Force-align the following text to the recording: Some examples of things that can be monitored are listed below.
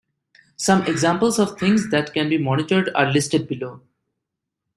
Some 0.55 0.87
examples 0.87 1.37
of 1.37 1.59
things 1.59 1.91
that 1.91 2.11
can 2.11 2.27
be 2.27 2.39
monitored 2.39 2.89
are 2.95 3.11
listed 3.11 3.47
below. 3.47 3.83